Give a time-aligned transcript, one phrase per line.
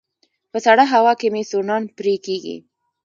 [0.51, 2.57] په سړه هوا کې مې سوڼان پرې کيږي